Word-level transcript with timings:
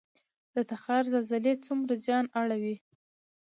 د 0.53 0.55
تخار 0.69 1.03
زلزلې 1.13 1.53
څومره 1.65 1.93
زیان 2.05 2.25
اړوي؟ 2.39 2.75